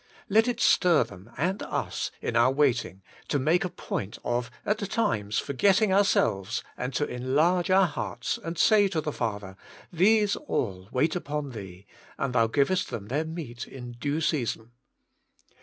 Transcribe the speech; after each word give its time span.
Let 0.29 0.47
it 0.47 0.59
stir 0.59 1.03
them 1.03 1.29
and 1.37 1.61
us 1.61 2.09
in 2.21 2.35
our 2.35 2.51
waiting 2.51 3.03
to 3.27 3.37
make 3.37 3.63
a 3.63 3.69
point 3.69 4.17
of 4.23 4.49
at 4.65 4.79
times 4.89 5.37
forgetting 5.37 5.93
ourselves, 5.93 6.63
and 6.75 6.91
to 6.95 7.05
enlarge 7.05 7.69
our 7.69 7.85
hearts, 7.85 8.39
and 8.43 8.57
say 8.57 8.87
to 8.87 8.99
the 9.01 9.13
Father, 9.13 9.55
* 9.77 9.93
These 9.93 10.35
all 10.35 10.89
wait 10.91 11.15
upon 11.15 11.51
Tliee, 11.51 11.85
and 12.17 12.33
Thou 12.33 12.47
givest 12.47 12.89
them 12.89 13.09
their 13.09 13.25
meat 13.25 13.67
in 13.67 13.91
due 13.91 14.21
season.' 14.21 14.71